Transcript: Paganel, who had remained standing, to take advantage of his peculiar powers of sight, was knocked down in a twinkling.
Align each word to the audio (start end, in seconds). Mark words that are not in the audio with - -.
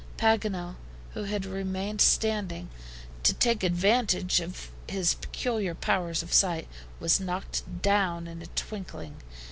Paganel, 0.17 0.77
who 1.13 1.25
had 1.25 1.45
remained 1.45 2.01
standing, 2.01 2.71
to 3.21 3.35
take 3.35 3.61
advantage 3.63 4.39
of 4.39 4.71
his 4.89 5.13
peculiar 5.13 5.75
powers 5.75 6.23
of 6.23 6.33
sight, 6.33 6.67
was 6.99 7.19
knocked 7.19 7.81
down 7.83 8.25
in 8.27 8.41
a 8.41 8.47
twinkling. 8.47 9.17